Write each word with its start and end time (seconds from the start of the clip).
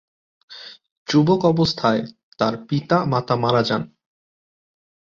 যুবক 1.07 1.41
অবস্থায় 1.45 2.01
তার 2.39 2.53
পিতা 2.67 2.97
মাতা 3.05 3.35
মারা 3.35 3.61
যান। 3.63 3.83